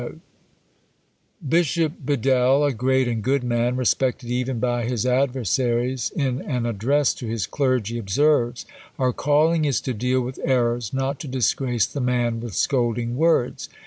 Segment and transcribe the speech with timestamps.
[1.47, 7.13] Bishop Bedell, a great and good man, respected even by his adversaries, in an address
[7.13, 8.65] to his clergy, observes,
[8.97, 13.69] "Our calling is to deal with errors, not to disgrace the man with scolding words.